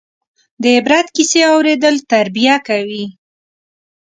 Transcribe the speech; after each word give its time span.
د 0.61 0.63
عبرت 0.77 1.07
کیسې 1.15 1.41
اورېدل 1.53 1.95
تربیه 2.11 2.55
کوي. 2.67 3.05